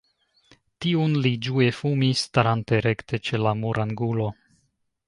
Tiun 0.85 1.13
li 1.25 1.33
ĝue 1.49 1.67
fumis, 1.81 2.25
starante 2.31 2.81
rekte 2.87 3.21
ĉe 3.29 3.45
la 3.47 3.57
murangulo. 3.63 4.37